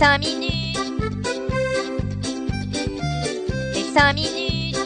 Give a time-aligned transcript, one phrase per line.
[0.00, 0.78] 5 minutes.
[3.74, 4.78] Les 5 minutes.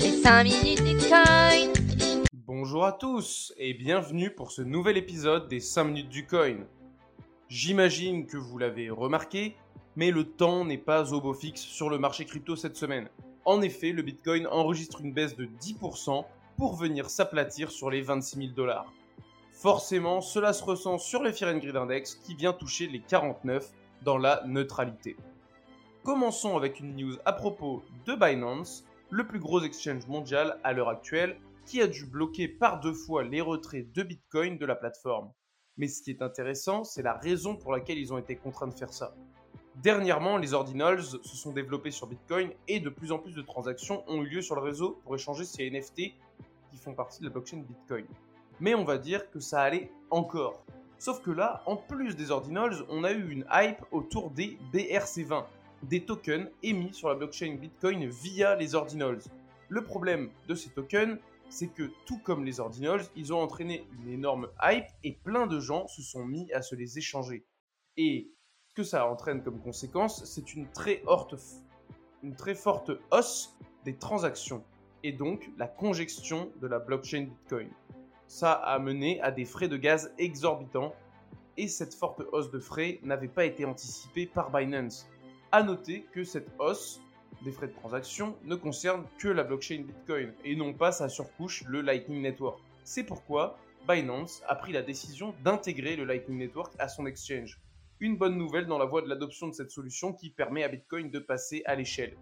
[0.00, 1.24] Les 5 minutes du coin.
[2.46, 6.56] Bonjour à tous et bienvenue pour ce nouvel épisode des 5 minutes du coin.
[7.50, 9.56] J'imagine que vous l'avez remarqué,
[9.94, 13.10] mais le temps n'est pas au beau fixe sur le marché crypto cette semaine.
[13.44, 16.24] En effet, le Bitcoin enregistre une baisse de 10%
[16.56, 18.90] pour venir s'aplatir sur les 26 000 dollars.
[19.56, 23.72] Forcément, cela se ressent sur le Fear and Grid Index qui vient toucher les 49
[24.02, 25.16] dans la neutralité.
[26.04, 30.90] Commençons avec une news à propos de Binance, le plus gros exchange mondial à l'heure
[30.90, 35.32] actuelle, qui a dû bloquer par deux fois les retraits de Bitcoin de la plateforme.
[35.78, 38.74] Mais ce qui est intéressant, c'est la raison pour laquelle ils ont été contraints de
[38.74, 39.14] faire ça.
[39.76, 44.04] Dernièrement, les ordinals se sont développés sur Bitcoin et de plus en plus de transactions
[44.06, 46.12] ont eu lieu sur le réseau pour échanger ces NFT
[46.70, 48.04] qui font partie de la blockchain Bitcoin.
[48.60, 50.64] Mais on va dire que ça allait encore.
[50.98, 55.44] Sauf que là, en plus des ordinals, on a eu une hype autour des BRC20,
[55.82, 59.20] des tokens émis sur la blockchain Bitcoin via les ordinals.
[59.68, 61.18] Le problème de ces tokens,
[61.50, 65.60] c'est que tout comme les ordinals, ils ont entraîné une énorme hype et plein de
[65.60, 67.44] gens se sont mis à se les échanger.
[67.96, 68.32] Et
[68.74, 71.02] que ça entraîne comme conséquence, c'est une très
[72.54, 74.64] forte hausse des transactions
[75.02, 77.68] et donc la congestion de la blockchain Bitcoin.
[78.28, 80.94] Ça a mené à des frais de gaz exorbitants
[81.56, 85.08] et cette forte hausse de frais n'avait pas été anticipée par Binance.
[85.52, 87.00] A noter que cette hausse
[87.42, 91.64] des frais de transaction ne concerne que la blockchain Bitcoin et non pas sa surcouche,
[91.68, 92.60] le Lightning Network.
[92.84, 97.60] C'est pourquoi Binance a pris la décision d'intégrer le Lightning Network à son exchange.
[98.00, 101.10] Une bonne nouvelle dans la voie de l'adoption de cette solution qui permet à Bitcoin
[101.10, 102.16] de passer à l'échelle.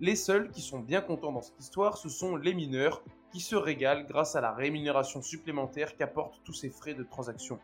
[0.00, 3.02] Les seuls qui sont bien contents dans cette histoire, ce sont les mineurs
[3.36, 7.58] qui se régalent grâce à la rémunération supplémentaire qu'apportent tous ces frais de transaction.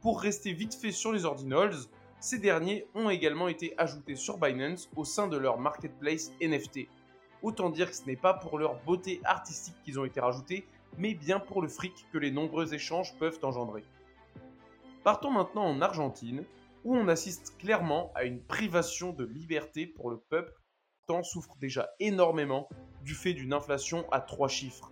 [0.00, 1.74] Pour rester vite fait sur les ordinals,
[2.20, 6.86] ces derniers ont également été ajoutés sur Binance au sein de leur marketplace NFT.
[7.42, 10.64] Autant dire que ce n'est pas pour leur beauté artistique qu'ils ont été rajoutés,
[10.96, 13.82] mais bien pour le fric que les nombreux échanges peuvent engendrer.
[15.02, 16.44] Partons maintenant en Argentine,
[16.84, 20.54] où on assiste clairement à une privation de liberté pour le peuple
[21.22, 22.68] souffre déjà énormément
[23.04, 24.90] du fait d'une inflation à trois chiffres.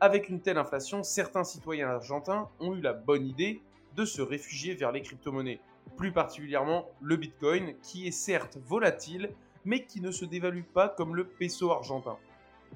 [0.00, 3.62] Avec une telle inflation, certains citoyens argentins ont eu la bonne idée
[3.94, 5.60] de se réfugier vers les crypto-monnaies,
[5.96, 9.30] plus particulièrement le Bitcoin, qui est certes volatile,
[9.64, 12.16] mais qui ne se dévalue pas comme le peso argentin.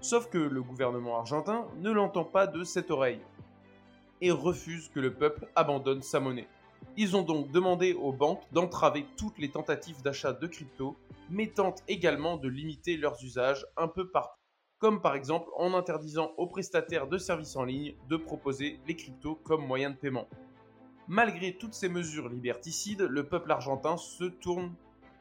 [0.00, 3.22] Sauf que le gouvernement argentin ne l'entend pas de cette oreille
[4.20, 6.48] et refuse que le peuple abandonne sa monnaie.
[6.96, 10.96] Ils ont donc demandé aux banques d'entraver toutes les tentatives d'achat de crypto
[11.28, 14.38] mais tentent également de limiter leurs usages un peu partout,
[14.86, 19.34] comme par exemple en interdisant aux prestataires de services en ligne de proposer les cryptos
[19.42, 20.28] comme moyen de paiement.
[21.08, 24.72] Malgré toutes ces mesures liberticides, le peuple argentin se tourne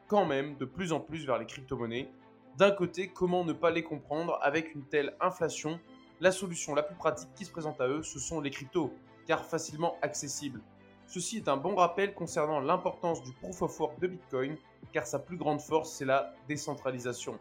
[0.06, 2.08] quand même de plus en plus vers les crypto-monnaies.
[2.56, 5.80] D'un côté, comment ne pas les comprendre avec une telle inflation?
[6.20, 8.94] La solution la plus pratique qui se présente à eux, ce sont les cryptos,
[9.26, 10.62] car facilement accessibles.
[11.08, 14.56] Ceci est un bon rappel concernant l'importance du proof of work de Bitcoin,
[14.92, 17.36] car sa plus grande force, c'est la décentralisation.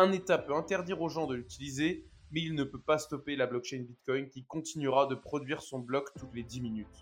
[0.00, 3.48] Un État peut interdire aux gens de l'utiliser, mais il ne peut pas stopper la
[3.48, 7.00] blockchain Bitcoin qui continuera de produire son bloc toutes les 10 minutes.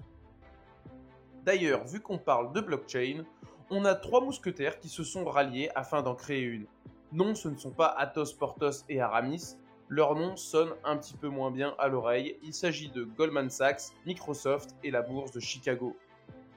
[1.45, 3.27] D'ailleurs, vu qu'on parle de blockchain,
[3.69, 6.65] on a trois mousquetaires qui se sont ralliés afin d'en créer une.
[7.13, 9.59] Non, ce ne sont pas Athos, Porthos et Aramis,
[9.91, 13.93] leur nom sonne un petit peu moins bien à l'oreille, il s'agit de Goldman Sachs,
[14.07, 15.95] Microsoft et la bourse de Chicago.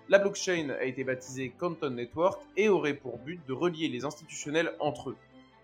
[0.08, 4.74] La blockchain a été baptisée Canton Network et aurait pour but de relier les institutionnels
[4.80, 5.18] entre eux.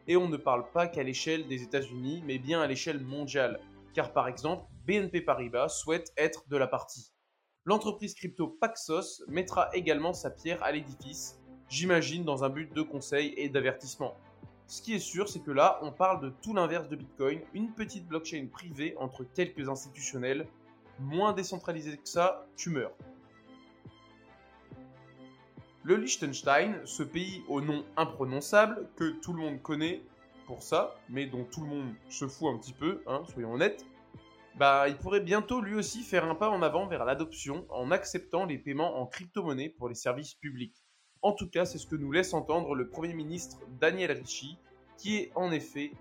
[0.07, 3.59] Et on ne parle pas qu'à l'échelle des États-Unis, mais bien à l'échelle mondiale,
[3.93, 7.11] car par exemple, BNP Paribas souhaite être de la partie.
[7.66, 11.39] L'entreprise crypto Paxos mettra également sa pierre à l'édifice,
[11.69, 14.15] j'imagine dans un but de conseil et d'avertissement.
[14.67, 17.71] Ce qui est sûr, c'est que là, on parle de tout l'inverse de Bitcoin, une
[17.73, 20.47] petite blockchain privée entre quelques institutionnels.
[21.00, 22.94] Moins décentralisé que ça, tu meurs.
[25.87, 30.01] Le Liechtenstein, ce pays au nom imprononçable que tout le monde connaît
[30.47, 33.85] pour ça, mais dont tout le monde se fout un petit peu, hein, soyons honnêtes,
[34.55, 38.47] bah, il pourrait bientôt lui aussi faire un pas en avant vers l'adoption en acceptant
[38.47, 40.83] les paiements en crypto-monnaie pour les services publics.
[41.21, 44.57] En tout cas, c'est ce que nous laisse entendre le Premier ministre Daniel Ricci,
[44.97, 45.91] qui est en effet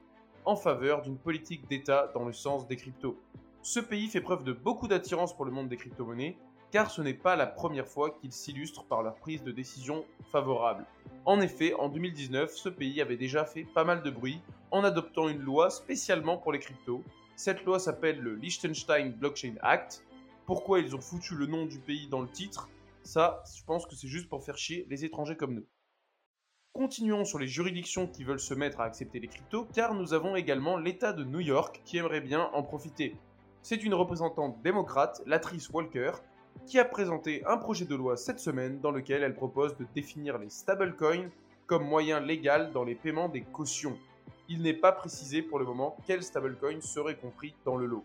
[0.46, 3.20] en faveur d'une politique d'État dans le sens des cryptos.
[3.60, 6.38] Ce pays fait preuve de beaucoup d'attirance pour le monde des crypto-monnaies,
[6.75, 10.85] car ce n'est pas la première fois qu'ils s'illustrent par leur prise de décision favorable.
[11.25, 14.41] En effet, en 2019, ce pays avait déjà fait pas mal de bruit
[14.73, 17.05] en adoptant une loi spécialement pour les cryptos.
[17.37, 20.05] Cette loi s'appelle le Liechtenstein Blockchain Act,
[20.47, 22.69] Pourquoi ils ont foutu le nom du pays dans le titre?
[23.05, 25.67] Ça, je pense que c'est juste pour faire chier les étrangers comme nous.
[26.73, 30.35] Continuons sur les juridictions qui veulent se mettre à accepter les cryptos, car nous avons
[30.35, 33.17] également l'État de New York qui aimerait bien en profiter.
[33.62, 36.11] C'est une représentante démocrate, Latrice Walker,
[36.67, 40.39] qui a présenté un projet de loi cette semaine dans lequel elle propose de définir
[40.39, 41.31] les stablecoins
[41.67, 43.99] comme moyen légal dans les paiements des cautions.
[44.49, 48.05] Il n'est pas précisé pour le moment quel stablecoin serait compris dans le lot.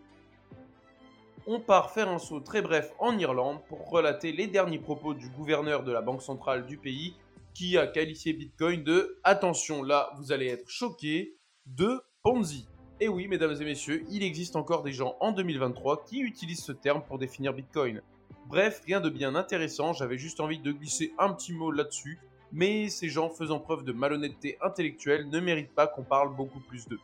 [1.46, 5.28] On part faire un saut très bref en Irlande pour relater les derniers propos du
[5.30, 7.16] gouverneur de la banque centrale du pays
[7.54, 11.36] qui a qualifié Bitcoin de, attention là, vous allez être choqués,
[11.66, 12.68] de Ponzi.
[13.00, 16.72] Et oui, mesdames et messieurs, il existe encore des gens en 2023 qui utilisent ce
[16.72, 18.02] terme pour définir Bitcoin.
[18.50, 22.18] Bref, rien de bien intéressant, j'avais juste envie de glisser un petit mot là-dessus,
[22.50, 26.88] mais ces gens faisant preuve de malhonnêteté intellectuelle ne méritent pas qu'on parle beaucoup plus
[26.88, 26.98] d'eux.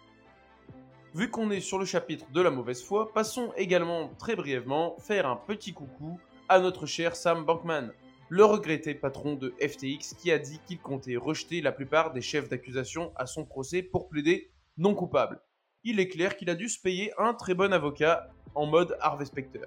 [1.15, 5.29] Vu qu'on est sur le chapitre de la mauvaise foi, passons également très brièvement faire
[5.29, 7.93] un petit coucou à notre cher Sam Bankman
[8.29, 12.49] le regretté patron de FTX qui a dit qu'il comptait rejeter la plupart des chefs
[12.49, 15.41] d'accusation à son procès pour plaider non coupable.
[15.85, 19.27] Il est clair qu'il a dû se payer un très bon avocat en mode Harvey
[19.27, 19.67] Specter.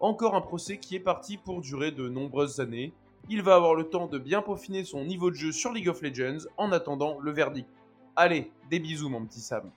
[0.00, 2.92] Encore un procès qui est parti pour durer de nombreuses années.
[3.28, 6.02] Il va avoir le temps de bien peaufiner son niveau de jeu sur League of
[6.02, 7.68] Legends en attendant le verdict.
[8.14, 9.72] Allez, des bisous mon petit Sam.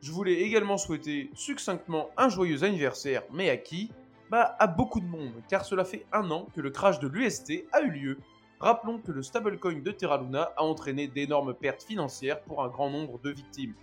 [0.00, 3.90] Je voulais également souhaiter succinctement un joyeux anniversaire, mais à qui?
[4.30, 7.66] Bah, à beaucoup de monde, car cela fait un an que le crash de l'UST
[7.72, 8.18] a eu lieu.
[8.60, 12.88] Rappelons que le stablecoin de Terra Luna a entraîné d'énormes pertes financières pour un grand
[12.88, 13.74] nombre de victimes.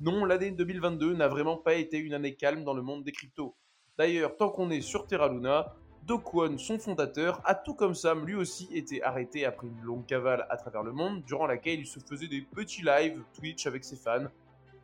[0.00, 3.54] Non, l'année 2022 n'a vraiment pas été une année calme dans le monde des cryptos.
[4.00, 5.74] D'ailleurs, tant qu'on est sur Terra Luna,
[6.06, 10.46] Dokwon, son fondateur, a tout comme Sam lui aussi été arrêté après une longue cavale
[10.48, 13.96] à travers le monde, durant laquelle il se faisait des petits lives Twitch avec ses
[13.96, 14.28] fans.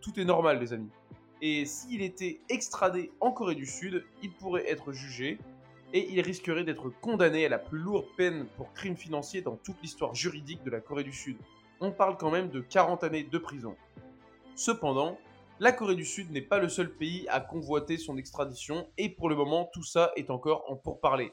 [0.02, 0.90] Tout est normal les amis
[1.40, 5.38] et s'il était extradé en Corée du Sud, il pourrait être jugé
[5.94, 9.80] et il risquerait d'être condamné à la plus lourde peine pour crime financier dans toute
[9.80, 11.38] l'histoire juridique de la Corée du Sud.
[11.80, 13.76] On parle quand même de 40 années de prison.
[14.56, 15.16] Cependant,
[15.58, 19.30] la Corée du Sud n'est pas le seul pays à convoiter son extradition et pour
[19.30, 21.32] le moment tout ça est encore en pourparlers.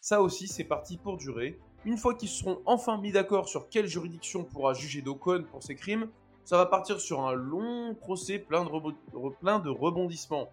[0.00, 1.58] Ça aussi c'est parti pour durer.
[1.84, 5.74] Une fois qu'ils seront enfin mis d'accord sur quelle juridiction pourra juger Dokon pour ses
[5.74, 6.08] crimes,
[6.44, 10.50] ça va partir sur un long procès plein de, de rebondissements.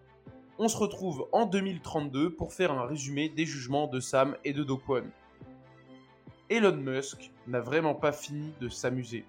[0.58, 4.64] On se retrouve en 2032 pour faire un résumé des jugements de Sam et de
[4.64, 5.04] Dokwon.
[6.50, 9.24] Elon Musk n'a vraiment pas fini de s'amuser.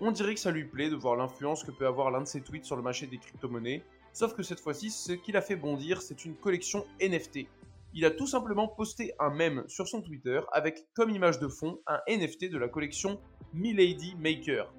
[0.00, 2.40] On dirait que ça lui plaît de voir l'influence que peut avoir l'un de ses
[2.40, 3.82] tweets sur le marché des crypto-monnaies,
[4.12, 7.46] sauf que cette fois-ci, ce qui l'a fait bondir, c'est une collection NFT.
[7.94, 11.78] Il a tout simplement posté un mème sur son Twitter avec comme image de fond
[11.86, 13.20] un NFT de la collection
[13.52, 14.72] Milady Maker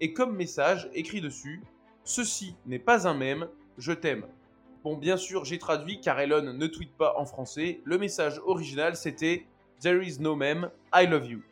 [0.00, 1.62] et comme message écrit dessus
[2.04, 4.26] Ceci n'est pas un mème, je t'aime.
[4.82, 7.80] Bon, bien sûr, j'ai traduit car Elon ne tweet pas en français.
[7.84, 9.46] Le message original c'était
[9.80, 11.42] There is no meme, I love you.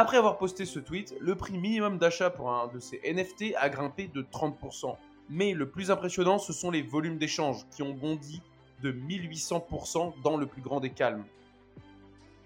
[0.00, 3.68] Après avoir posté ce tweet, le prix minimum d'achat pour un de ces NFT a
[3.68, 4.94] grimpé de 30%.
[5.28, 8.40] Mais le plus impressionnant, ce sont les volumes d'échange qui ont bondi
[8.80, 11.24] de 1800% dans le plus grand des calmes.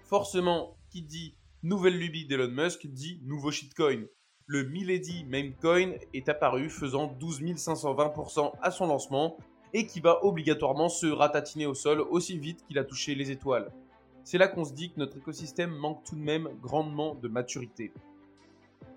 [0.01, 4.07] Forcément, qui dit nouvelle lubie d'Elon Musk dit nouveau shitcoin
[4.47, 9.37] le Milady Meme Coin est apparu faisant 12 520% à son lancement
[9.73, 13.71] et qui va obligatoirement se ratatiner au sol aussi vite qu'il a touché les étoiles.
[14.23, 17.91] C'est là qu'on se dit que notre écosystème manque tout de même grandement de maturité.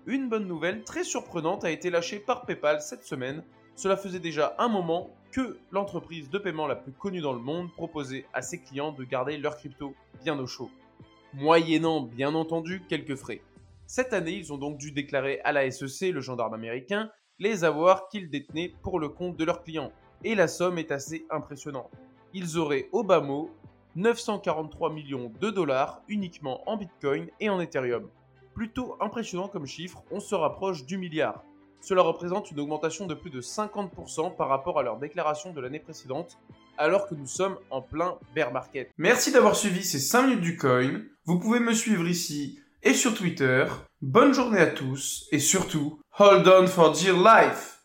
[0.05, 3.43] Une bonne nouvelle très surprenante a été lâchée par PayPal cette semaine.
[3.75, 7.71] Cela faisait déjà un moment que l'entreprise de paiement la plus connue dans le monde
[7.73, 9.93] proposait à ses clients de garder leur crypto
[10.23, 10.71] bien au chaud,
[11.33, 13.41] moyennant bien entendu quelques frais.
[13.85, 18.07] Cette année, ils ont donc dû déclarer à la SEC, le gendarme américain, les avoirs
[18.07, 19.91] qu'ils détenaient pour le compte de leurs clients.
[20.23, 21.91] Et la somme est assez impressionnante.
[22.33, 23.49] Ils auraient au bas mot
[23.97, 28.07] 943 millions de dollars uniquement en Bitcoin et en Ethereum.
[28.53, 31.43] Plutôt impressionnant comme chiffre, on se rapproche du milliard.
[31.81, 35.79] Cela représente une augmentation de plus de 50% par rapport à leur déclaration de l'année
[35.79, 36.37] précédente,
[36.77, 38.91] alors que nous sommes en plein bear market.
[38.97, 41.01] Merci d'avoir suivi ces 5 minutes du coin.
[41.25, 43.65] Vous pouvez me suivre ici et sur Twitter.
[44.01, 47.76] Bonne journée à tous et surtout, hold on for dear life